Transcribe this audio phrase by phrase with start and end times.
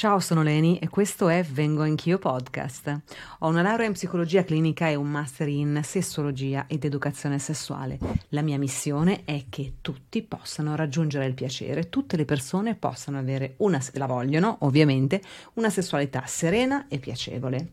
[0.00, 3.00] Ciao, sono Leni e questo è Vengo Anch'io Podcast.
[3.40, 7.98] Ho una laurea in psicologia clinica e un master in sessologia ed educazione sessuale.
[8.30, 13.56] La mia missione è che tutti possano raggiungere il piacere, tutte le persone possano avere
[13.58, 15.20] una, la vogliono ovviamente,
[15.56, 17.72] una sessualità serena e piacevole.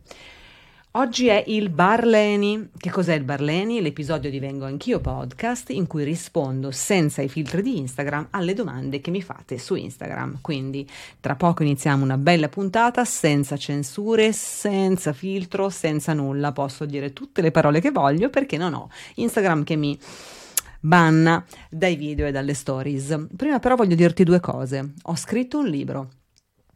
[0.92, 2.70] Oggi è il Barleni.
[2.74, 3.82] Che cos'è il Barleni?
[3.82, 9.02] L'episodio di Vengo Anch'io podcast in cui rispondo senza i filtri di Instagram alle domande
[9.02, 10.38] che mi fate su Instagram.
[10.40, 10.88] Quindi
[11.20, 16.52] tra poco iniziamo una bella puntata senza censure, senza filtro, senza nulla.
[16.52, 19.96] Posso dire tutte le parole che voglio perché non ho Instagram che mi
[20.80, 23.26] banna dai video e dalle stories.
[23.36, 24.94] Prima però voglio dirti due cose.
[25.02, 26.08] Ho scritto un libro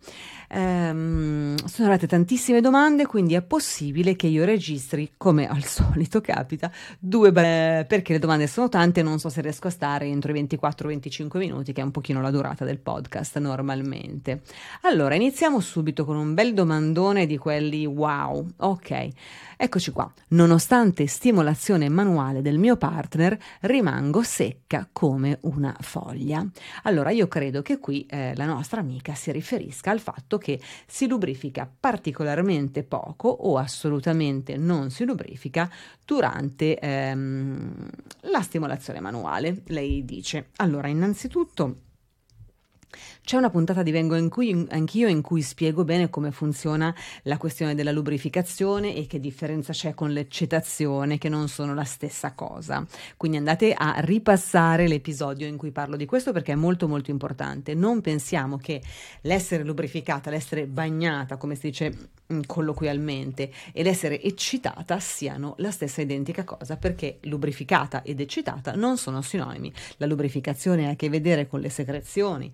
[0.55, 6.70] Ehm, sono arrivate tantissime domande, quindi è possibile che io registri, come al solito capita,
[6.98, 10.42] due beh, perché le domande sono tante non so se riesco a stare entro i
[10.42, 14.42] 24-25 minuti, che è un pochino la durata del podcast normalmente.
[14.83, 18.47] Allora, iniziamo subito con un bel domandone di quelli wow.
[18.59, 19.09] Ok.
[19.65, 20.13] Eccoci qua.
[20.31, 26.45] Nonostante stimolazione manuale del mio partner, rimango secca come una foglia.
[26.83, 31.07] Allora, io credo che qui eh, la nostra amica si riferisca al fatto che si
[31.07, 35.71] lubrifica particolarmente poco o assolutamente non si lubrifica
[36.05, 37.89] durante ehm,
[38.22, 39.62] la stimolazione manuale.
[39.67, 41.77] Lei dice, allora, innanzitutto
[43.25, 47.37] c'è una puntata di Vengo in cui, anch'io in cui spiego bene come funziona la
[47.37, 52.84] questione della lubrificazione e che differenza c'è con l'eccitazione, che non sono la stessa cosa.
[53.16, 57.75] Quindi andate a ripassare l'episodio in cui parlo di questo perché è molto molto importante.
[57.75, 58.83] Non pensiamo che
[59.22, 61.97] l'essere lubrificata, l'essere bagnata, come si dice
[62.33, 68.99] mm, colloquialmente, e l'essere eccitata siano la stessa identica cosa perché lubrificata ed eccitata non
[68.99, 69.72] sono sinonimi.
[69.99, 72.53] La lubrificazione ha a che vedere con le secrezioni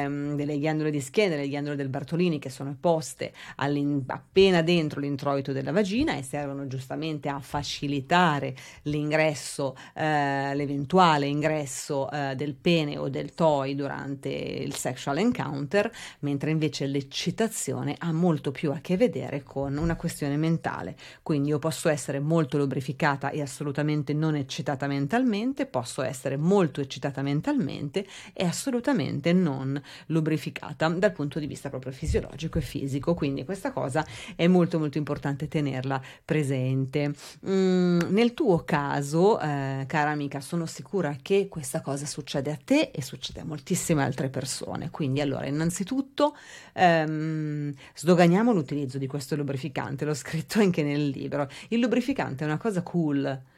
[0.00, 5.52] ehm, delle ghiandole di schiena, delle ghiandole del Bartolini che sono poste appena dentro l'introito
[5.52, 13.08] della vagina e servono giustamente a facilitare l'ingresso, eh, l'eventuale ingresso eh, del pene o
[13.08, 19.42] del toy durante il sexual encounter, mentre invece l'eccitazione ha molto più a che vedere
[19.42, 20.96] con una questione mentale.
[21.22, 27.22] Quindi io posso essere molto lubrificata e assolutamente non eccitata mentalmente, posso essere molto eccitata
[27.22, 33.14] mentalmente e assolutamente non lubrificata dal punto di vista proprio fisiologico e fisico.
[33.14, 34.04] Quindi questa cosa
[34.36, 37.12] è molto molto importante tenerla presente.
[37.48, 42.90] Mm, nel tuo caso, eh, cara amica, sono sicura che questa cosa succede a te
[42.92, 44.90] e succede a moltissime altre persone.
[44.90, 46.36] Quindi allora, innanzitutto
[46.74, 51.48] ehm, sdoganiamo l'utilizzo di questo lubrificante, l'ho scritto anche nel libro.
[51.68, 53.50] Il lubrificante è una cosa cool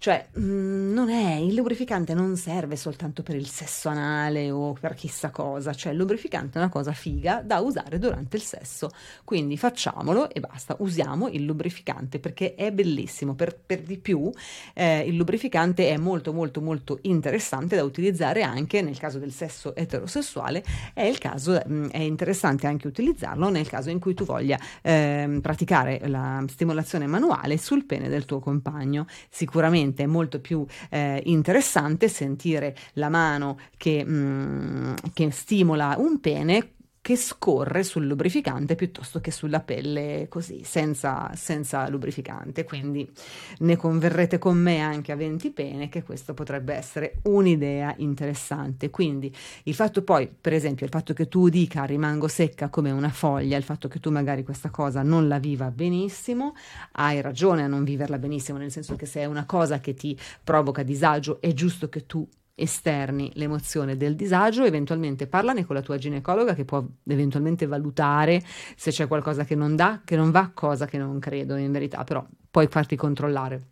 [0.00, 4.72] cioè, mh, mm, non è, il lubrificante non serve soltanto per il sesso anale o
[4.72, 8.88] per chissà cosa, cioè il lubrificante è una cosa figa da usare durante il sesso,
[9.24, 14.30] quindi facciamolo e basta, usiamo il lubrificante perché è bellissimo, per, per di più
[14.72, 19.76] eh, il lubrificante è molto molto molto interessante da utilizzare anche nel caso del sesso
[19.76, 24.24] eterosessuale, è, il caso, mh, mm, è interessante anche utilizzarlo nel caso in cui tu
[24.24, 30.40] voglia eh, praticare la stimolazione manuale sul pene del tuo compagno, sicuramente sicuramente è molto
[30.40, 36.72] più eh, interessante sentire la mano che, mh, mm, che stimola un pene
[37.10, 42.62] che scorre sul lubrificante piuttosto che sulla pelle così, senza, senza, lubrificante.
[42.62, 43.10] Quindi
[43.58, 48.90] ne converrete con me anche a 20 pene che questo potrebbe essere un'idea interessante.
[48.90, 49.34] Quindi
[49.64, 53.56] il fatto poi, per esempio, il fatto che tu dica rimango secca come una foglia,
[53.56, 56.54] il fatto che tu magari questa cosa non la viva benissimo,
[56.92, 60.16] hai ragione a non viverla benissimo, nel senso che se è una cosa che ti
[60.44, 62.24] provoca disagio, è giusto che tu
[62.60, 68.42] esterni l'emozione del disagio, eventualmente parlane con la tua ginecologa che può eventualmente valutare
[68.76, 72.04] se c'è qualcosa che non dà, che non va, cosa che non credo in verità,
[72.04, 73.62] però puoi farti controllare.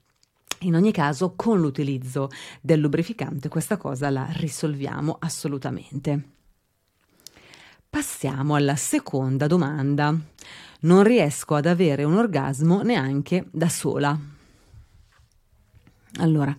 [0.62, 2.28] In ogni caso, con l'utilizzo
[2.60, 6.22] del lubrificante questa cosa la risolviamo assolutamente.
[7.88, 10.16] passiamo alla seconda domanda.
[10.80, 14.18] Non riesco ad avere un orgasmo neanche da sola.
[16.20, 16.56] Allora,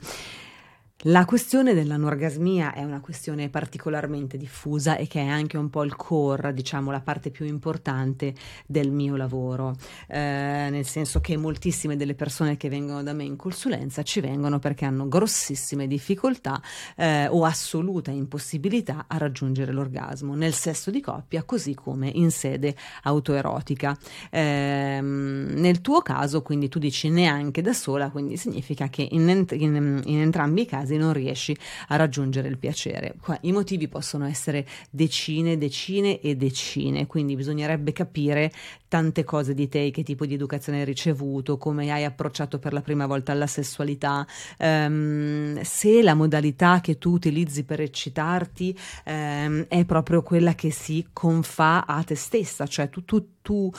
[1.04, 5.96] la questione dell'anorgasmia è una questione particolarmente diffusa e che è anche un po' il
[5.96, 8.34] core, diciamo la parte più importante
[8.66, 9.78] del mio lavoro,
[10.10, 14.60] eh, nel senso che moltissime delle persone che vengono da me in consulenza ci vengono
[14.60, 16.62] perché hanno grossissime difficoltà
[16.98, 22.76] eh, o assoluta impossibilità a raggiungere l'orgasmo nel sesso di coppia così come in sede
[23.04, 23.98] autoerotica.
[24.30, 29.54] Eh, nel tuo caso quindi tu dici neanche da sola, quindi significa che in, ent-
[29.54, 31.56] in, in entrambi i casi casi non riesci
[31.90, 33.16] a raggiungere il piacere.
[33.42, 38.52] I motivi possono essere decine, decine e decine, quindi bisognerebbe capire
[38.88, 42.82] tante cose di te, che tipo di educazione hai ricevuto, come hai approcciato per la
[42.82, 44.26] prima volta alla sessualità,
[44.58, 51.08] um, se la modalità che tu utilizzi per eccitarti um, è proprio quella che si
[51.14, 53.72] confà a te stessa, cioè tu, tu, tu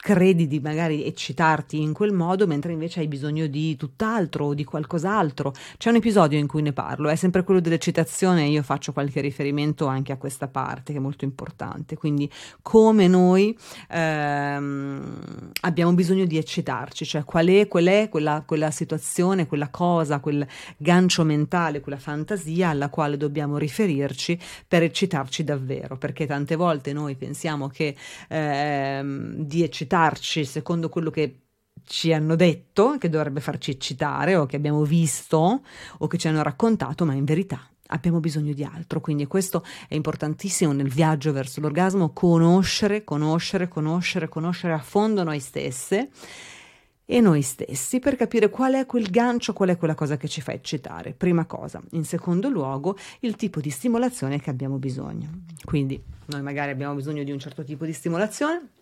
[0.00, 4.64] credi di magari eccitarti in quel modo mentre invece hai bisogno di tutt'altro o di
[4.64, 5.52] qualcos'altro.
[5.76, 9.20] C'è un episodio in cui ne parlo, è sempre quello dell'eccitazione e io faccio qualche
[9.20, 11.96] riferimento anche a questa parte che è molto importante.
[11.96, 12.30] Quindi
[12.62, 13.56] come noi
[13.90, 20.20] ehm, abbiamo bisogno di eccitarci, cioè qual è, qual è quella, quella situazione, quella cosa,
[20.20, 26.92] quel gancio mentale, quella fantasia alla quale dobbiamo riferirci per eccitarci davvero, perché tante volte
[26.92, 27.96] noi pensiamo che
[29.08, 31.40] ehm, di eccitarci secondo quello che
[31.84, 35.62] ci hanno detto, che dovrebbe farci eccitare o che abbiamo visto
[35.98, 39.00] o che ci hanno raccontato, ma in verità abbiamo bisogno di altro.
[39.00, 45.40] Quindi questo è importantissimo nel viaggio verso l'orgasmo, conoscere, conoscere, conoscere, conoscere a fondo noi
[45.40, 46.10] stesse
[47.10, 50.42] e noi stessi per capire qual è quel gancio, qual è quella cosa che ci
[50.42, 51.14] fa eccitare.
[51.14, 51.82] Prima cosa.
[51.92, 55.44] In secondo luogo, il tipo di stimolazione che abbiamo bisogno.
[55.64, 58.72] Quindi noi magari abbiamo bisogno di un certo tipo di stimolazione,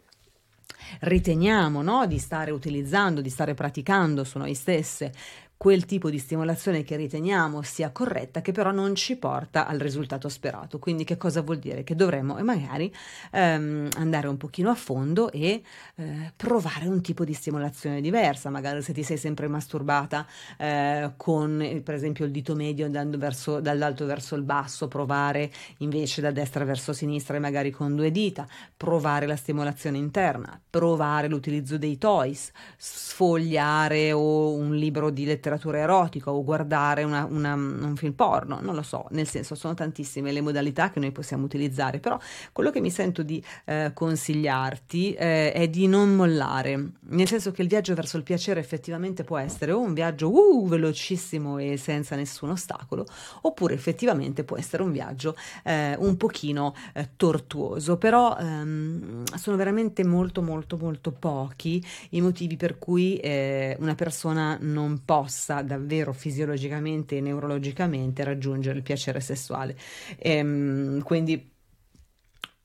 [1.01, 5.13] riteniamo no, di stare utilizzando, di stare praticando su noi stesse
[5.57, 10.29] quel tipo di stimolazione che riteniamo sia corretta, che però non ci porta al risultato
[10.29, 10.79] sperato.
[10.79, 11.83] Quindi che cosa vuol dire?
[11.83, 12.95] Che dovremmo magari
[13.33, 15.63] ehm, andare un pochino a fondo e
[15.97, 20.27] eh, provare un tipo di stimolazione diversa, magari se ti sei sempre masturbata
[20.59, 26.21] eh, con per esempio il dito medio andando verso, dall'alto verso il basso, provare invece
[26.21, 31.79] da destra verso sinistra e magari con due dita, provare la stimolazione interna, provare l'utilizzo
[31.79, 37.95] dei toys, sfogliare o un libro di letteratura letteratura erotica o guardare una, una, un
[37.97, 42.01] film porno, non lo so, nel senso sono tantissime le modalità che noi possiamo utilizzare,
[42.01, 42.19] però
[42.53, 47.63] quello che mi sento di eh, consigliarti eh, è di non mollare, nel senso che
[47.63, 52.17] il viaggio verso il piacere effettivamente può essere o un viaggio uh, velocissimo e senza
[52.17, 53.07] nessun ostacolo,
[53.43, 60.05] oppure effettivamente può essere un viaggio eh, un pochino eh, tortuoso, però ehm, sono veramente
[60.05, 66.13] molto molto molto pochi i motivi per cui eh, una persona non possa possa davvero
[66.15, 69.77] fisiologicamente e neurologicamente raggiungere il piacere sessuale.
[70.19, 71.53] E, ehm, quindi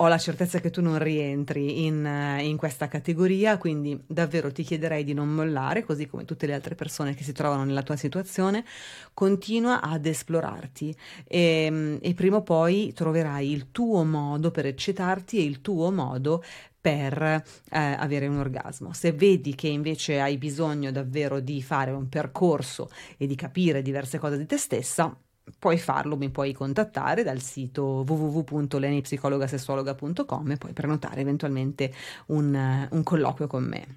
[0.01, 5.03] ho la certezza che tu non rientri in, in, questa categoria, quindi davvero ti chiederei
[5.03, 8.65] di non mollare, così come tutte le altre persone che si trovano nella tua situazione,
[9.13, 10.95] continua ad esplorarti
[11.27, 15.91] e, ehm, e prima o poi troverai il tuo modo per eccitarti e il tuo
[15.91, 16.43] modo
[16.81, 18.93] per eh, avere un orgasmo.
[18.93, 24.17] Se vedi che invece hai bisogno davvero di fare un percorso e di capire diverse
[24.17, 25.15] cose di te stessa,
[25.57, 31.93] puoi farlo, mi puoi contattare dal sito www.lenipsicologasessuologa.com e puoi prenotare eventualmente
[32.27, 33.87] un, un colloquio con me.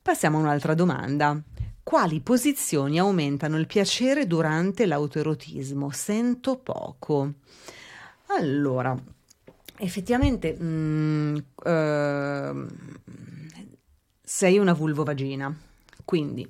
[0.00, 1.40] Passiamo a un'altra domanda.
[1.82, 5.90] Quali posizioni aumentano il piacere durante l'autoerotismo?
[5.90, 7.32] Sento poco.
[8.26, 8.96] Allora,
[9.82, 12.66] Effettivamente mh, mm, uh,
[14.22, 15.52] sei una vulvovagina,
[16.04, 16.48] quindi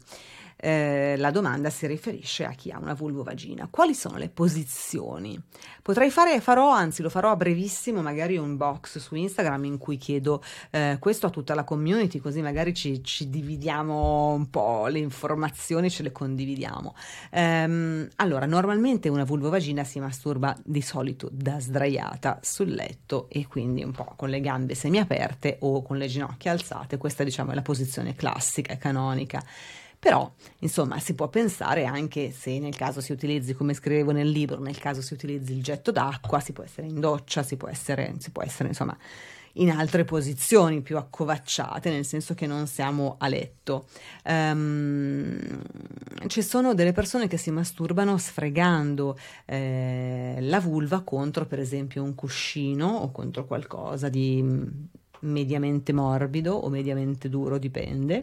[0.64, 3.66] eh, la domanda si riferisce a chi ha una vulvovagina.
[3.68, 5.36] Quali sono le posizioni?
[5.82, 9.96] Potrei fare, farò, anzi lo farò a brevissimo, magari un box su Instagram in cui
[9.96, 10.40] chiedo
[10.70, 15.90] eh, questo a tutta la community, così magari ci, ci, dividiamo un po' le informazioni,
[15.90, 16.94] ce le condividiamo.
[17.32, 23.82] Ehm, allora, normalmente una vulvovagina si masturba di solito da sdraiata sul letto e quindi
[23.82, 26.98] un po' con le gambe semiaperte o con le ginocchia alzate.
[26.98, 29.42] Questa diciamo è la posizione classica e canonica.
[30.02, 30.28] Però,
[30.58, 34.76] insomma, si può pensare anche se nel caso si utilizzi, come scrivevo nel libro, nel
[34.76, 38.32] caso si utilizzi il getto d'acqua, si può essere in doccia, si può essere, si
[38.32, 38.98] può essere insomma,
[39.52, 43.86] in altre posizioni più accovacciate, nel senso che non siamo a letto.
[44.24, 45.62] Um,
[46.26, 52.16] ci sono delle persone che si masturbano sfregando eh, la vulva contro, per esempio, un
[52.16, 58.22] cuscino o contro qualcosa di mediamente morbido o mediamente duro, dipende,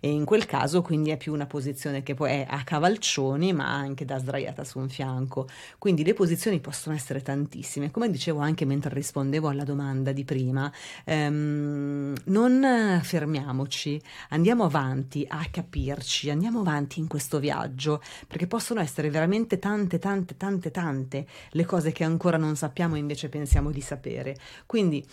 [0.00, 3.68] e in quel caso quindi è più una posizione che poi è a cavalcioni ma
[3.68, 5.48] anche da sdraiata su un fianco.
[5.78, 10.72] Quindi le posizioni possono essere tantissime, come dicevo anche mentre rispondevo alla domanda di prima,
[11.04, 14.00] ehm, non fermiamoci,
[14.30, 20.36] andiamo avanti a capirci, andiamo avanti in questo viaggio, perché possono essere veramente tante, tante,
[20.36, 24.36] tante, tante le cose che ancora non sappiamo e invece pensiamo di sapere.
[24.66, 25.04] Quindi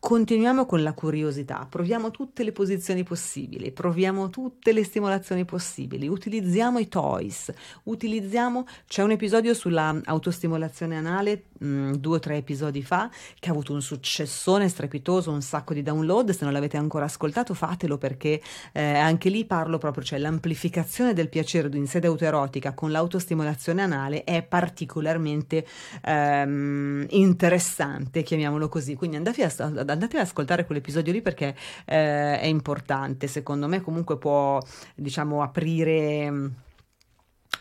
[0.00, 6.78] Continuiamo con la curiosità, proviamo tutte le posizioni possibili, proviamo tutte le stimolazioni possibili, utilizziamo
[6.78, 7.52] i toys,
[7.82, 13.50] utilizziamo, c'è un episodio sulla autostimolazione anale, mh, mm, due o tre episodi fa, che
[13.50, 17.98] ha avuto un successone strepitoso, un sacco di download, se non l'avete ancora ascoltato fatelo
[17.98, 18.40] perché
[18.72, 24.24] eh, anche lì parlo proprio, cioè l'amplificazione del piacere in sede autoerotica con l'autostimolazione anale
[24.24, 25.66] è particolarmente
[26.02, 31.54] ehm, interessante, chiamiamolo così, quindi andate a andate ad ascoltare quell'episodio lì perché
[31.84, 34.60] eh, è importante, secondo me comunque può
[34.94, 36.46] diciamo aprire mm,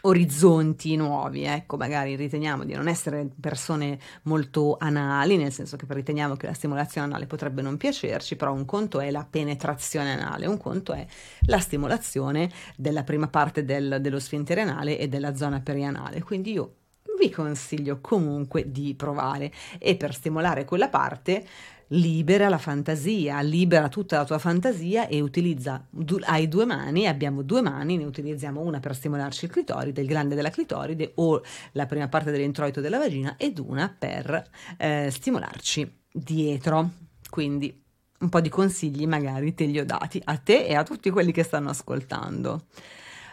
[0.01, 6.35] orizzonti nuovi, ecco, magari riteniamo di non essere persone molto anali, nel senso che riteniamo
[6.35, 10.57] che la stimolazione anale potrebbe non piacerci, però un conto è la penetrazione anale, un
[10.57, 11.05] conto è
[11.41, 16.23] la stimolazione della prima parte del, dello sfintere anale e della zona perianale.
[16.23, 16.73] Quindi io
[17.19, 21.45] vi consiglio comunque di provare e per stimolare quella parte
[21.89, 27.41] libera la fantasia, libera tutta la tua fantasia e utilizza, du, hai due mani, abbiamo
[27.41, 31.41] due mani, ne utilizziamo una per stimolarci il clitoride, il glande della clitoride o
[31.73, 34.43] la prima parte dell'introito della vagina ed una per
[34.77, 36.89] eh, stimolarci dietro.
[37.29, 37.83] Quindi
[38.19, 41.31] un po' di consigli magari te li ho dati a te e a tutti quelli
[41.31, 42.65] che stanno ascoltando.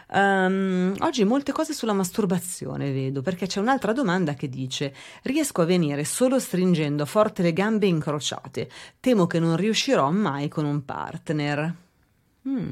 [0.09, 5.65] Um, oggi molte cose sulla masturbazione vedo, perché c'è un'altra domanda che dice: Riesco a
[5.65, 8.69] venire solo stringendo forte le gambe incrociate.
[8.99, 11.75] Temo che non riuscirò mai con un partner.
[12.47, 12.71] Hmm.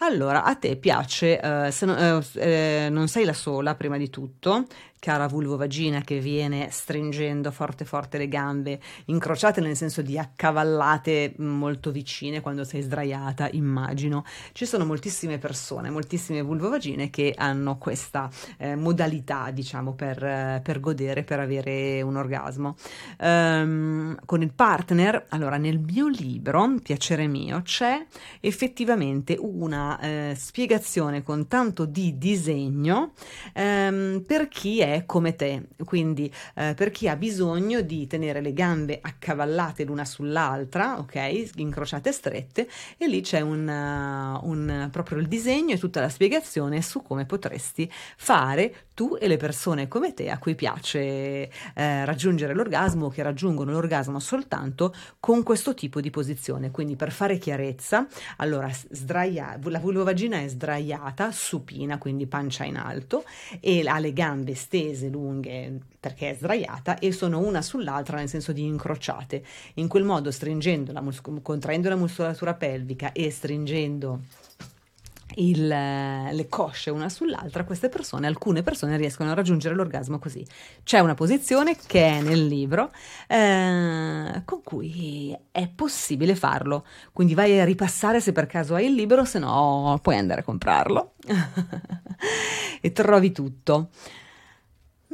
[0.00, 4.08] Allora, a te piace, eh, se no, eh, eh, non sei la sola prima di
[4.08, 4.66] tutto,
[4.98, 11.90] cara vulvovagina che viene stringendo forte forte le gambe, incrociate nel senso di accavallate molto
[11.90, 14.24] vicine quando sei sdraiata, immagino.
[14.52, 21.22] Ci sono moltissime persone, moltissime vulvovagine che hanno questa eh, modalità, diciamo, per, per, godere,
[21.22, 22.76] per avere un orgasmo.
[23.18, 28.04] Um, con il partner, allora nel mio libro, Piacere mio, c'è
[28.40, 33.12] effettivamente una eh, spiegazione con tanto di disegno
[33.54, 38.40] um, per chi è è come te, quindi eh, per chi ha bisogno di tenere
[38.40, 45.18] le gambe accavallate l'una sull'altra, ok, incrociate strette, e lì c'è un, uh, un, proprio
[45.18, 50.12] il disegno e tutta la spiegazione su come potresti fare tu e le persone come
[50.12, 56.10] te a cui piace eh, raggiungere l'orgasmo che raggiungono l'orgasmo soltanto con questo tipo di
[56.10, 56.72] posizione.
[56.72, 63.22] Quindi per fare chiarezza, allora sdraia, la vulvovagina è sdraiata, supina, quindi pancia in alto
[63.60, 68.52] e ha le gambe stese, lunghe perché è sdraiata e sono una sull'altra nel senso
[68.52, 69.42] di incrociate.
[69.74, 74.20] In quel modo stringendo la mus- contraendo la muscolatura pelvica e stringendo
[75.36, 80.44] il, le cosce una sull'altra, queste persone, alcune persone riescono a raggiungere l'orgasmo così.
[80.82, 82.90] C'è una posizione che è nel libro
[83.26, 88.94] eh, con cui è possibile farlo, quindi vai a ripassare se per caso hai il
[88.94, 91.14] libro, se no puoi andare a comprarlo
[92.80, 93.90] e trovi tutto.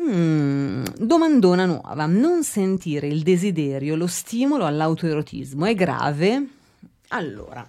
[0.00, 2.06] Hmm, domandona nuova.
[2.06, 6.48] Non sentire il desiderio, lo stimolo all'autoerotismo è grave?
[7.08, 7.66] Allora,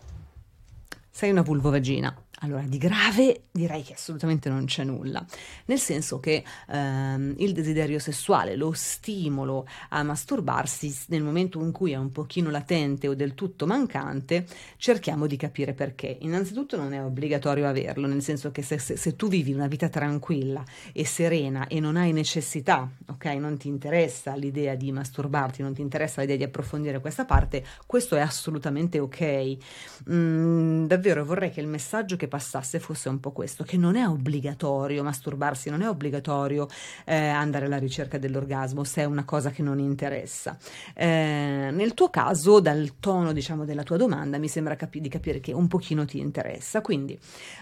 [1.10, 5.26] sei una vulvovagina allora, di grave direi che assolutamente non c'è nulla,
[5.66, 11.94] nel senso che ehm, il desiderio sessuale, lo stimolo a masturbarsi nel momento in cui
[11.94, 16.18] è un pochino latente o del tutto mancante, cerchiamo di capire perché.
[16.22, 19.88] Innanzitutto non è obbligatorio averlo, nel senso che se, se, se tu vivi una vita
[19.88, 25.74] tranquilla e serena e non hai necessità, ok, non ti interessa l'idea di masturbarti, non
[25.74, 29.58] ti interessa l'idea di approfondire questa parte, questo è assolutamente ok.
[30.12, 33.96] Mm, davvero vorrei che il messaggio che che passasse fosse un po' questo, che non
[33.96, 36.68] è obbligatorio masturbarsi, non è obbligatorio
[37.06, 40.58] eh, andare alla ricerca dell'orgasmo se è una cosa che non interessa.
[40.94, 45.40] Eh, nel tuo caso, dal tono diciamo della tua domanda, mi sembra capi- di capire
[45.40, 46.82] che un pochino ti interessa.
[46.82, 47.18] Quindi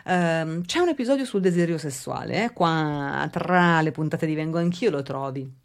[0.06, 2.54] ehm, c'è un episodio sul desiderio sessuale, eh?
[2.54, 5.62] qua tra le puntate di Vengo Anch'io lo trovi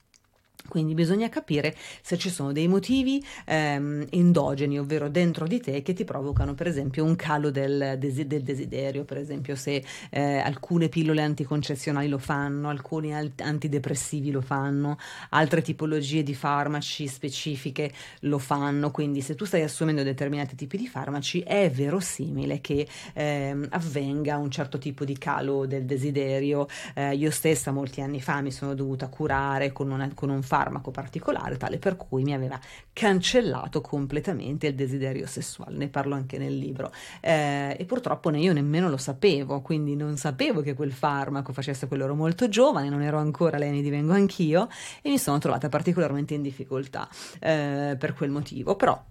[0.68, 5.94] Quindi bisogna capire se ci sono dei motivi ehm, endogeni, ovvero dentro di te, che
[5.94, 10.88] ti provocano per esempio un calo del, des- del desiderio, per esempio se eh, alcune
[10.88, 14.98] pillole anticoncezionali lo fanno, alcuni alt- antidepressivi lo fanno,
[15.30, 20.87] altre tipologie di farmaci specifiche lo fanno, quindi se tu stai assumendo determinati tipi di
[20.87, 26.66] farmaci è verosimile che ehm, avvenga un certo tipo di calo del desiderio.
[26.94, 30.56] Eh, io stessa molti anni fa mi sono dovuta curare con, una, con un farmaco
[30.90, 32.58] particolare, tale per cui mi aveva
[32.92, 35.76] cancellato completamente il desiderio sessuale.
[35.76, 36.92] Ne parlo anche nel libro.
[37.20, 42.04] Eh, e purtroppo io nemmeno lo sapevo, quindi non sapevo che quel farmaco facesse quello.
[42.04, 44.68] Ero molto giovane, non ero ancora lei, ne divengo anch'io,
[45.02, 47.08] e mi sono trovata particolarmente in difficoltà
[47.40, 48.76] eh, per quel motivo.
[48.76, 49.02] Però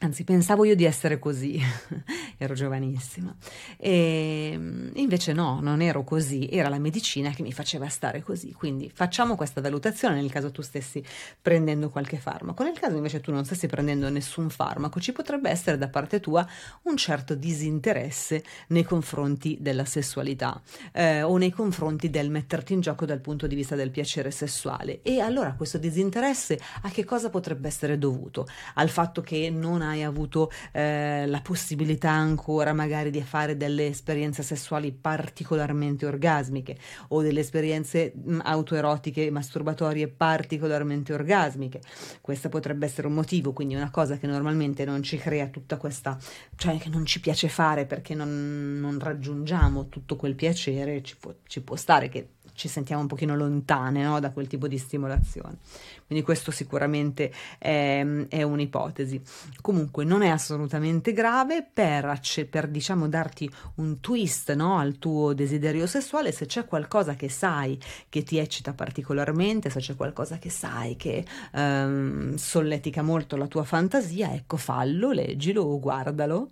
[0.00, 1.60] Anzi, pensavo io di essere così,
[2.38, 3.34] ero giovanissima.
[3.76, 4.52] E
[4.94, 8.52] invece no, non ero così, era la medicina che mi faceva stare così.
[8.52, 11.02] Quindi facciamo questa valutazione nel caso tu stessi
[11.42, 12.62] prendendo qualche farmaco.
[12.62, 16.46] Nel caso invece tu non stessi prendendo nessun farmaco, ci potrebbe essere da parte tua
[16.82, 20.62] un certo disinteresse nei confronti della sessualità
[20.92, 25.02] eh, o nei confronti del metterti in gioco dal punto di vista del piacere sessuale.
[25.02, 28.46] E allora questo disinteresse a che cosa potrebbe essere dovuto?
[28.74, 34.42] Al fatto che non hai avuto eh, la possibilità ancora magari di fare delle esperienze
[34.42, 36.76] sessuali particolarmente orgasmiche
[37.08, 41.80] o delle esperienze mh, mm, autoerotiche masturbatorie particolarmente orgasmiche.
[42.20, 46.18] Questo potrebbe essere un motivo, quindi una cosa che normalmente non ci crea tutta questa,
[46.56, 51.34] cioè che non ci piace fare perché non, non raggiungiamo tutto quel piacere, ci può,
[51.46, 52.28] ci può stare che
[52.58, 55.58] ci sentiamo un pochino lontane no, da quel tipo di stimolazione.
[56.04, 59.22] Quindi questo sicuramente è, è un'ipotesi.
[59.60, 65.86] Comunque non è assolutamente grave per, per diciamo darti un twist no, al tuo desiderio
[65.86, 70.96] sessuale se c'è qualcosa che sai che ti eccita particolarmente, se c'è qualcosa che sai
[70.96, 76.50] che um, solletica molto la tua fantasia, ecco fallo, leggilo o guardalo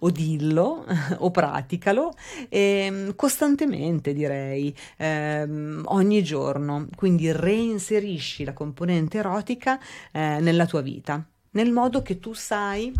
[0.00, 0.84] o dillo
[1.18, 2.12] o praticalo
[2.48, 5.46] eh, costantemente direi eh,
[5.84, 6.88] ogni giorno.
[6.94, 9.78] Quindi reinserisci la componente erotica
[10.12, 12.92] eh, nella tua vita nel modo che tu sai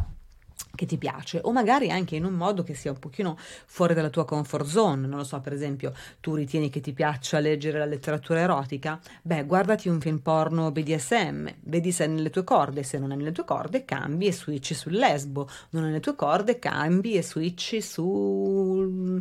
[0.76, 3.36] che ti piace o magari anche in un modo che sia un pochino
[3.66, 7.40] fuori dalla tua comfort zone, non lo so, per esempio, tu ritieni che ti piaccia
[7.40, 9.00] leggere la letteratura erotica?
[9.22, 13.16] Beh, guardati un film porno BDSM, vedi se è nelle tue corde, se non è
[13.16, 17.22] nelle tue corde cambi e switchi sul lesbo, non è nelle tue corde cambi e
[17.22, 19.20] switchi sul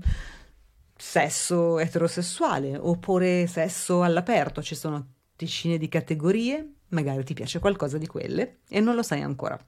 [0.98, 8.08] sesso eterosessuale oppure sesso all'aperto, ci sono decine di categorie, magari ti piace qualcosa di
[8.08, 9.60] quelle e non lo sai ancora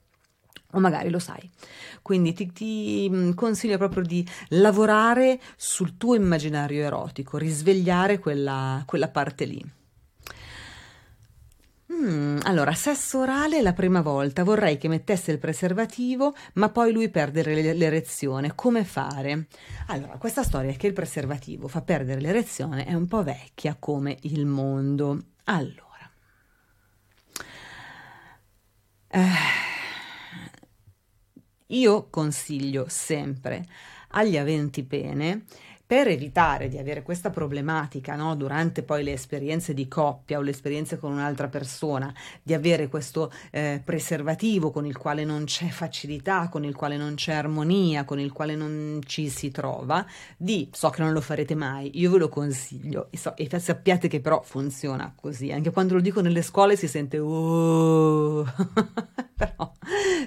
[0.72, 1.50] o magari lo sai.
[2.02, 9.10] Quindi ti, ti, mm, consiglio proprio di lavorare sul tuo immaginario erotico, risvegliare quella, quella
[9.10, 9.76] parte lì.
[11.92, 17.10] Mm, allora, sesso orale la prima volta, vorrei che mettesse il preservativo, ma poi lui
[17.10, 18.54] perde l'erezione.
[18.56, 19.48] Come fare?
[19.88, 24.46] Allora, questa storia che il preservativo fa perdere l'erezione è un po' vecchia come il
[24.46, 25.22] mondo.
[25.46, 25.86] Allora.
[29.10, 29.67] Eh
[31.68, 33.66] io consiglio sempre
[34.10, 35.44] agli aventi pene
[35.88, 40.52] per evitare di avere questa problematica no, durante poi le esperienze di coppia o le
[40.52, 46.50] esperienze con un'altra persona, di avere questo eh, preservativo con il quale non c'è facilità,
[46.50, 50.90] con il quale non c'è armonia, con il quale non ci si trova, di, so
[50.90, 54.42] che non lo farete mai, io ve lo consiglio e, so, e sappiate che però
[54.42, 58.44] funziona così, anche quando lo dico nelle scuole si sente oh,
[59.38, 59.72] però,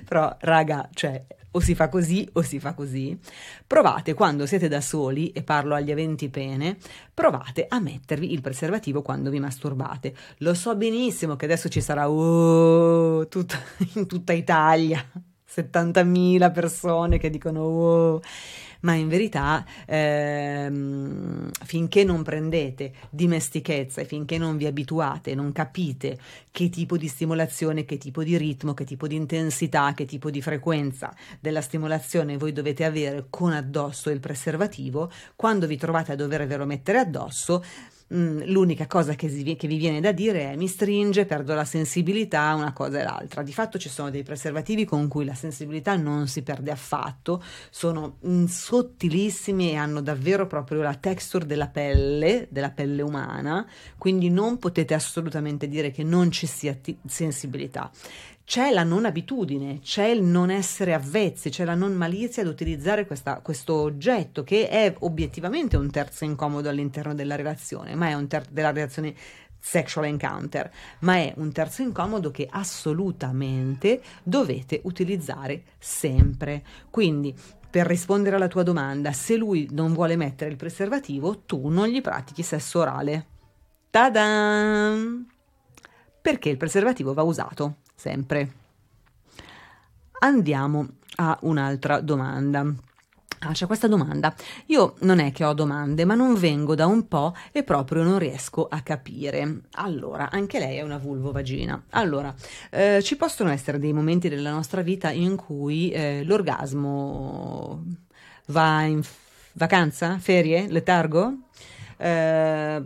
[0.06, 3.18] però raga, cioè o si fa così o si fa così.
[3.66, 6.76] Provate quando siete da soli, e parlo agli aventi pene,
[7.12, 10.14] provate a mettervi il preservativo quando vi masturbate.
[10.38, 13.58] Lo so benissimo che adesso ci sarà oh, tut-
[13.94, 15.04] in tutta Italia
[15.52, 18.22] 70.000 persone che dicono oh
[18.80, 26.18] ma in verità ehm, finché non prendete dimestichezza e finché non vi abituate, non capite
[26.50, 30.42] che tipo di stimolazione, che tipo di ritmo, che tipo di intensità, che tipo di
[30.42, 36.64] frequenza della stimolazione voi dovete avere con addosso il preservativo, quando vi trovate a dovervelo
[36.64, 37.62] mettere addosso,
[38.12, 41.64] Mm, l'unica cosa che, si, che, vi viene da dire è mi stringe, perdo la
[41.64, 43.44] sensibilità, una cosa e l'altra.
[43.44, 48.16] Di fatto ci sono dei preservativi con cui la sensibilità non si perde affatto, sono
[48.26, 53.64] mm, sottilissimi e hanno davvero proprio la texture della pelle, della pelle umana,
[53.96, 57.92] quindi non potete assolutamente dire che non ci sia t- sensibilità
[58.50, 63.06] c'è la non abitudine, c'è il non essere avvezzi, c'è la non malizia ad utilizzare
[63.06, 68.26] questa, questo oggetto che è obiettivamente un terzo incomodo all'interno della relazione, ma è un
[68.26, 69.14] terzo della relazione
[69.60, 70.68] sexual encounter,
[71.02, 76.64] ma è un terzo incomodo che assolutamente dovete utilizzare sempre.
[76.90, 77.32] Quindi
[77.70, 82.00] per rispondere alla tua domanda, se lui non vuole mettere il preservativo, tu non gli
[82.00, 83.26] pratichi sesso orale.
[83.90, 84.96] Ta-da!
[86.20, 88.52] Perché il preservativo va usato sempre.
[90.20, 92.64] Andiamo a un'altra domanda.
[93.42, 94.34] Ah, c'è questa domanda.
[94.66, 98.18] Io non è che ho domande, ma non vengo da un po' e proprio non
[98.18, 99.62] riesco a capire.
[99.72, 101.82] Allora, anche lei è una vulvovagina.
[101.90, 102.34] Allora,
[102.70, 107.84] eh, ci possono essere dei momenti della nostra vita in cui eh, l'orgasmo
[108.46, 111.32] va in f- vacanza, ferie, letargo?
[111.96, 112.82] Eh,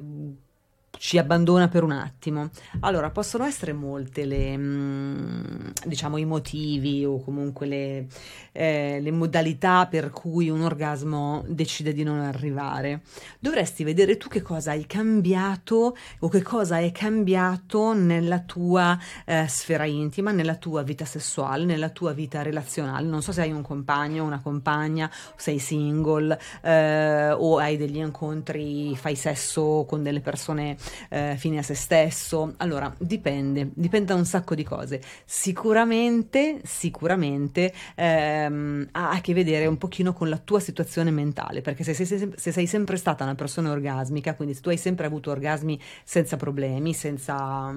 [0.98, 2.50] ci abbandona per un attimo.
[2.80, 8.06] Allora, possono essere molte le, mm, diciamo, i motivi o comunque le,
[8.52, 13.02] eh, le modalità per cui un orgasmo decide di non arrivare.
[13.38, 19.46] Dovresti vedere tu che cosa hai cambiato o che cosa è cambiato nella tua eh,
[19.48, 23.06] sfera intima, nella tua vita sessuale, nella tua vita relazionale.
[23.06, 28.96] Non so se hai un compagno, una compagna, sei single eh, o hai degli incontri,
[28.96, 30.76] fai sesso con delle persone
[31.08, 32.54] eh, fine a se stesso.
[32.58, 35.00] Allora, dipende, dipende da un sacco di cose.
[35.24, 41.84] Sicuramente, sicuramente ehm, ha a che vedere un pochino con la tua situazione mentale, perché
[41.84, 45.30] se sei, se sei sempre stata una persona orgasmica, quindi se tu hai sempre avuto
[45.30, 47.72] orgasmi senza problemi, senza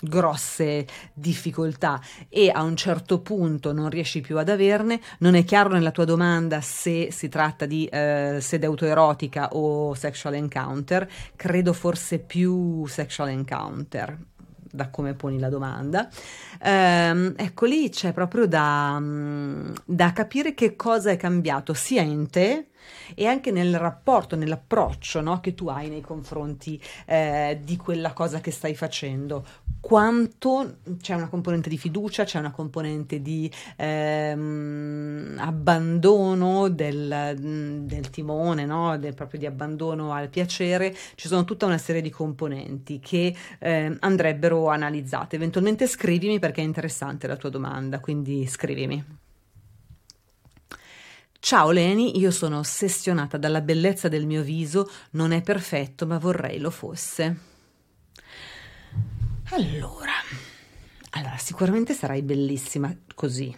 [0.00, 5.70] grosse difficoltà e a un certo punto non riesci più ad averne, non è chiaro
[5.70, 12.18] nella tua domanda se si tratta di eh, sede autoerotica o sexual encounter, credo forse
[12.18, 14.18] più sexual encounter
[14.76, 16.08] da come poni la domanda.
[16.62, 22.28] Ehm, ecco lì c'è proprio da, mm, da capire che cosa è cambiato sia in
[22.30, 22.68] te
[23.14, 28.40] e anche nel rapporto, nell'approccio no, che tu hai nei confronti eh, di quella cosa
[28.40, 29.44] che stai facendo.
[29.86, 38.66] Quanto c'è una componente di fiducia, c'è una componente di ehm, abbandono del, del timone,
[38.66, 38.98] no?
[38.98, 43.96] del, proprio di abbandono al piacere, ci sono tutta una serie di componenti che eh,
[44.00, 45.36] andrebbero analizzate.
[45.36, 49.04] Eventualmente scrivimi perché è interessante la tua domanda, quindi scrivimi.
[51.38, 56.58] Ciao Leni, io sono ossessionata dalla bellezza del mio viso, non è perfetto, ma vorrei
[56.58, 57.54] lo fosse.
[59.50, 60.12] Allora,
[61.10, 63.54] allora, sicuramente sarai bellissima così,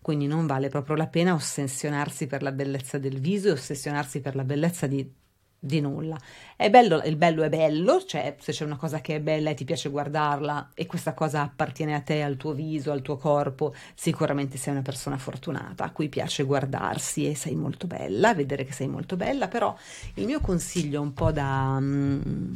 [0.00, 4.36] quindi non vale proprio la pena ossessionarsi per la bellezza del viso e ossessionarsi per
[4.36, 5.20] la bellezza di
[5.64, 6.18] di nulla.
[6.56, 9.54] È bello, il bello è bello, cioè se c'è una cosa che è bella e
[9.54, 13.72] ti piace guardarla e questa cosa appartiene a te, al tuo viso, al tuo corpo,
[13.94, 18.72] sicuramente sei una persona fortunata a cui piace guardarsi e sei molto bella, vedere che
[18.72, 19.72] sei molto bella, però
[20.14, 21.78] il mio consiglio un po' da...
[21.78, 22.54] Mm,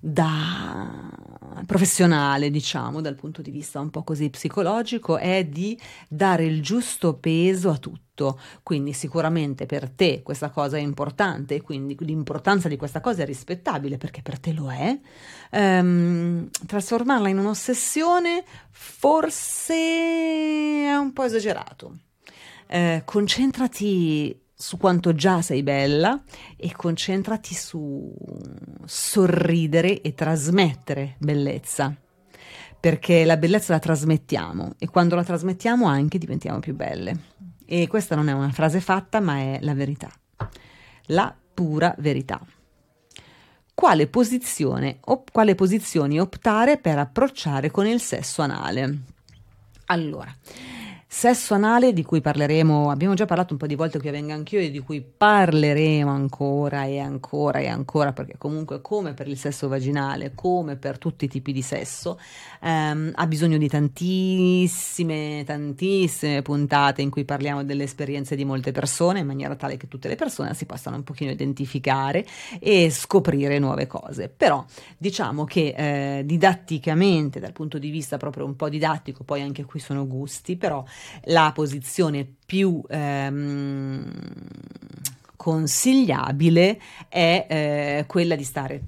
[0.00, 1.10] da
[1.66, 7.14] professionale, diciamo, dal punto di vista un po' così psicologico, è di dare il giusto
[7.14, 8.40] peso a tutto.
[8.62, 13.26] Quindi sicuramente per te questa cosa è importante e quindi l'importanza di questa cosa è
[13.26, 14.98] rispettabile perché per te lo è.
[15.50, 21.98] Ehm, trasformarla in un'ossessione forse è un po' esagerato.
[22.66, 26.22] Eh, concentrati su quanto già sei bella
[26.54, 28.14] e concentrati su
[28.84, 31.96] sorridere e trasmettere bellezza.
[32.78, 37.18] Perché la bellezza la trasmettiamo e quando la trasmettiamo anche diventiamo più belle.
[37.64, 40.10] E questa non è una frase fatta, ma è la verità.
[41.06, 42.40] La pura verità.
[43.72, 48.98] Quale posizione o quale posizioni optare per approcciare con il sesso anale?
[49.86, 50.34] Allora,
[51.12, 54.32] Sesso anale di cui parleremo, abbiamo già parlato un po' di volte qui a Venga
[54.32, 59.36] Anch'io e di cui parleremo ancora e ancora e ancora perché comunque come per il
[59.36, 62.16] sesso vaginale, come per tutti i tipi di sesso,
[62.62, 69.18] ehm, ha bisogno di tantissime, tantissime puntate in cui parliamo delle esperienze di molte persone
[69.18, 72.24] in maniera tale che tutte le persone si possano un pochino identificare
[72.60, 74.28] e scoprire nuove cose.
[74.28, 74.64] Però
[74.96, 79.80] diciamo che eh, didatticamente, dal punto di vista proprio un po' didattico, poi anche qui
[79.80, 80.84] sono gusti, però
[81.24, 84.10] la posizione più ehm,
[85.36, 88.82] consigliabile è eh, quella di stare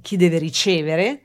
[0.00, 1.20] chi deve ricevere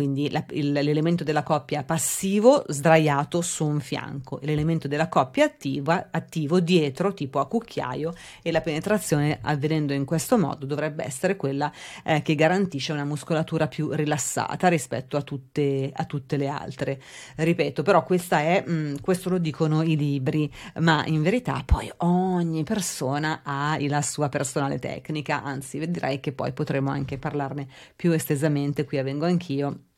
[0.00, 6.08] quindi la, il, l'elemento della coppia passivo sdraiato su un fianco, l'elemento della coppia attiva,
[6.10, 11.70] attivo dietro, tipo a cucchiaio, e la penetrazione avvenendo in questo modo dovrebbe essere quella
[12.02, 16.98] eh, che garantisce una muscolatura più rilassata rispetto a tutte, a tutte le altre.
[17.36, 22.64] Ripeto, però è, mh, mm, questo lo dicono i libri, ma in verità poi ogni
[22.64, 28.86] persona ha la sua personale tecnica, anzi vedrai che poi potremo anche parlarne più estesamente,
[28.86, 29.88] qui avvengo anch'io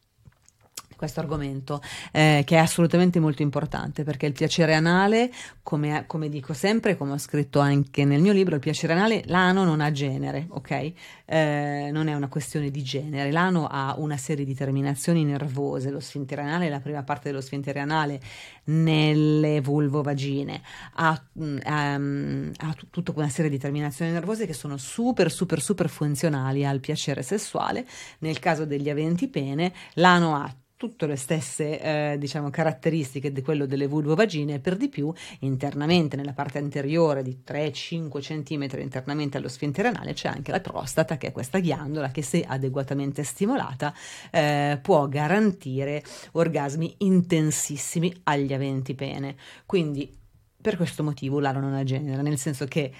[1.02, 5.32] questo argomento, eh, che è assolutamente molto importante perché il piacere anale,
[5.64, 9.64] come, come, dico sempre, come ho scritto anche nel mio libro, il piacere anale, l'ano
[9.64, 10.92] non ha genere, ok?
[11.24, 15.98] Eh, non è una questione di genere, l'ano ha una serie di terminazioni nervose, lo
[15.98, 18.20] sfintere anale, la prima parte dello sfintere anale
[18.64, 20.62] nelle vulvovagine,
[20.94, 25.88] ha, um, ha t- tutta una serie di terminazioni nervose che sono super, super, super
[25.88, 27.84] funzionali al piacere sessuale.
[28.20, 33.66] Nel caso degli aventi pene, l'ano ha tutte le stesse eh, diciamo, caratteristiche di quello
[33.66, 39.86] delle vulvovagine, per di più internamente nella parte anteriore di 3-5 cm internamente allo sfintere
[39.86, 43.94] anale c'è anche la prostata che è questa ghiandola che se adeguatamente stimolata
[44.32, 49.36] eh, può garantire orgasmi intensissimi agli aventi pene.
[49.64, 50.12] Quindi
[50.60, 52.92] per questo motivo l'aro non ha genere, nel senso che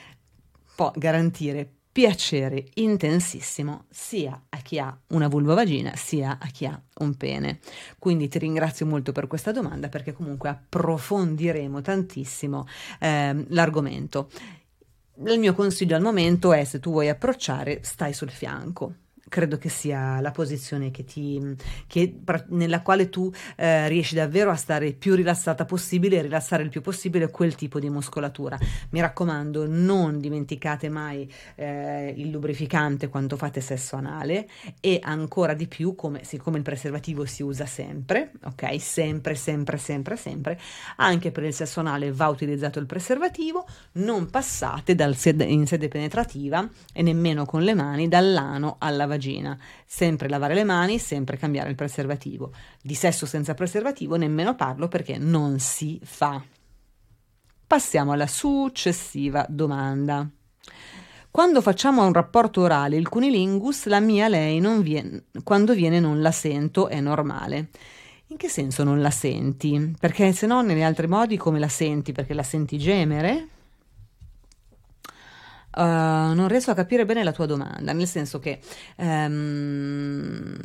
[0.77, 7.14] può garantire piacere intensissimo sia a chi ha una vulvovagina sia a chi ha un
[7.16, 7.61] pene.
[7.98, 12.66] Quindi ti ringrazio molto per questa domanda perché comunque approfondiremo tantissimo
[12.98, 14.31] eh, l'argomento.
[15.26, 18.94] Il mio consiglio al momento è se tu vuoi approcciare stai sul fianco
[19.33, 21.40] credo che sia la posizione che ti,
[21.87, 22.18] che,
[22.49, 26.83] nella quale tu eh, riesci davvero a stare più rilassata possibile e rilassare il più
[26.83, 28.59] possibile quel tipo di muscolatura.
[28.90, 34.47] Mi raccomando, non dimenticate mai eh, il lubrificante quando fate sesso anale
[34.81, 38.79] e ancora di più, come, siccome il preservativo si usa sempre, ok?
[38.79, 40.61] Sempre, sempre, sempre, sempre,
[40.97, 45.88] anche per il sesso anale va utilizzato il preservativo, non passate dal sed- in sede
[45.88, 49.56] penetrativa e nemmeno con le mani dall'ano alla vagina vagina.
[49.87, 52.52] Sempre lavare le mani, sempre cambiare il preservativo.
[52.82, 56.42] Di sesso senza preservativo nemmeno parlo perché non si fa.
[57.66, 60.28] Passiamo alla successiva domanda.
[61.30, 66.20] Quando facciamo un rapporto orale il cunilingus, la mia lei non viene, quando viene non
[66.20, 67.70] la sento, è normale.
[68.26, 69.94] In che senso non la senti?
[69.98, 72.12] Perché se no, negli altri modi come la senti?
[72.12, 73.48] Perché la senti gemere?
[75.74, 78.61] Uh, non riesco a capire bene la tua domanda, nel senso che
[78.96, 80.58] um,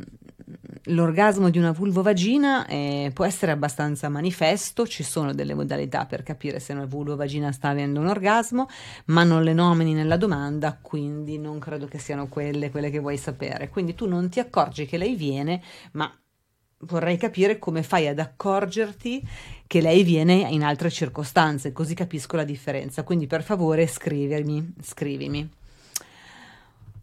[0.84, 6.60] l'orgasmo di una vulvovagina eh, può essere abbastanza manifesto, ci sono delle modalità per capire
[6.60, 8.68] se una vulvovagina sta avendo un orgasmo,
[9.06, 13.16] ma non le nomini nella domanda, quindi non credo che siano quelle, quelle che vuoi
[13.16, 13.68] sapere.
[13.68, 16.12] Quindi tu non ti accorgi che lei viene, ma
[16.80, 19.26] vorrei capire come fai ad accorgerti
[19.66, 23.02] che lei viene in altre circostanze, così capisco la differenza.
[23.02, 25.48] Quindi per favore scrivimi, scrivimi.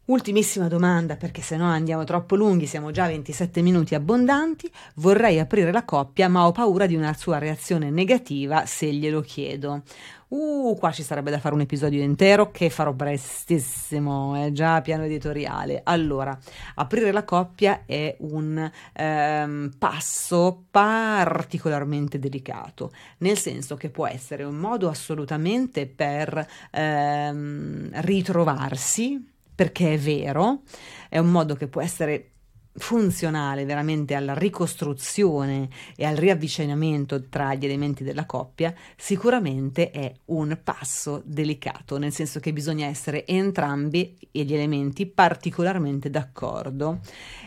[0.06, 4.72] Ultimissima domanda, perché se no andiamo troppo lunghi, siamo già a 27 minuti abbondanti.
[4.96, 9.82] Vorrei aprire la coppia, ma ho paura di una sua reazione negativa se glielo chiedo.
[10.28, 15.04] Uh, qua ci sarebbe da fare un episodio intero che farò prestissimo, è già piano
[15.04, 15.82] editoriale.
[15.84, 16.38] Allora,
[16.76, 24.56] aprire la coppia è un ehm, passo particolarmente delicato, nel senso che può essere un
[24.56, 30.62] modo assolutamente per ehm, ritrovarsi, perché è vero,
[31.08, 32.32] è un modo che può essere
[32.78, 40.60] funzionale veramente alla ricostruzione e al riavvicinamento tra gli elementi della coppia, sicuramente è un
[40.64, 47.00] passo delicato, nel senso che bisogna essere entrambi gli elementi particolarmente d'accordo.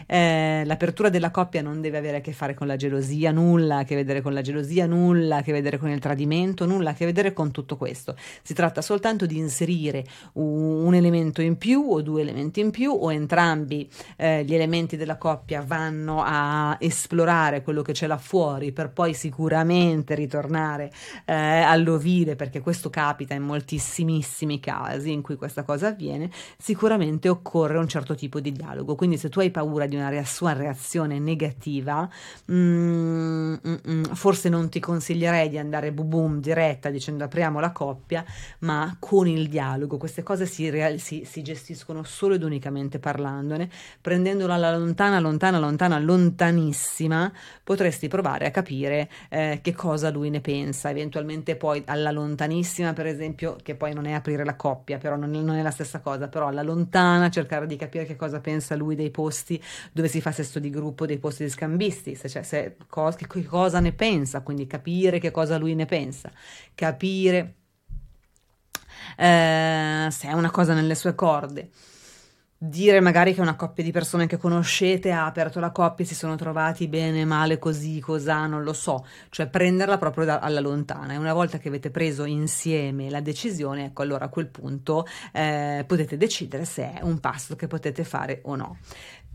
[0.06, 3.84] Eh, l'apertura della coppia non deve avere a che fare con la gelosia, nulla a
[3.84, 7.04] che vedere con la gelosia, nulla a che vedere con il tradimento, nulla a che
[7.04, 8.16] vedere con tutto questo.
[8.42, 12.90] Si tratta soltanto di inserire un, un elemento in più o due elementi in più
[12.90, 18.72] o entrambi eh, gli elementi della coppia vanno a esplorare quello che c'è là fuori
[18.72, 20.90] per poi sicuramente ritornare
[21.24, 27.78] eh, all'ovile, perché questo capita in moltissimissimi casi in cui questa cosa avviene, sicuramente occorre
[27.78, 28.94] un certo tipo di dialogo.
[28.94, 32.08] Quindi se tu hai paura di una sua reazione negativa,
[32.50, 37.72] mm, mm, mm, forse non ti consiglierei di andare boom boom diretta dicendo apriamo la
[37.72, 38.24] coppia,
[38.60, 39.96] ma con il dialogo.
[39.96, 45.58] Queste cose si, real- si, si gestiscono solo ed unicamente parlandone, prendendola alla lontana, lontana,
[45.58, 47.32] lontana, lontanissima,
[47.64, 53.06] potresti provare a capire eh, che cosa lui ne pensa, eventualmente poi alla lontanissima, per
[53.06, 56.00] esempio, che poi non è aprire la coppia, però non è, non è la stessa
[56.00, 60.20] cosa, però alla lontana cercare di capire che cosa pensa lui dei posti dove si
[60.20, 63.80] fa sesto di gruppo, dei posti di scambisti, se, cioè, se, co- che, che cosa
[63.80, 66.30] ne pensa, quindi capire che cosa lui ne pensa,
[66.74, 67.54] capire
[69.16, 71.70] eh, se è una cosa nelle sue corde
[72.60, 76.34] dire magari che una coppia di persone che conoscete ha aperto la coppia, si sono
[76.34, 81.12] trovati bene, male, così, cos'ha, non lo so, cioè prenderla proprio da, alla lontana.
[81.12, 85.84] E una volta che avete preso insieme la decisione, ecco allora a quel punto eh,
[85.86, 88.78] potete decidere se è un passo che potete fare o no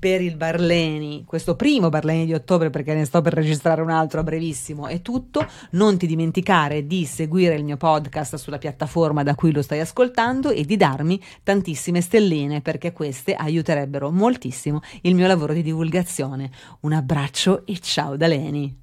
[0.03, 4.19] per il Barleni, questo primo Barleni di ottobre perché ne sto per registrare un altro
[4.19, 5.47] a brevissimo, è tutto.
[5.71, 10.49] Non ti dimenticare di seguire il mio podcast sulla piattaforma da cui lo stai ascoltando
[10.49, 16.51] e di darmi tantissime stelline perché queste aiuterebbero moltissimo il mio lavoro di divulgazione.
[16.81, 18.83] Un abbraccio e ciao da Leni.